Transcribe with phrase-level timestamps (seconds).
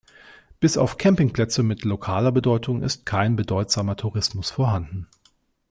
[0.59, 5.05] Bis auf Campingplätze mit lokaler Bedeutung ist kein bedeutsamer Tourismus vorhanden.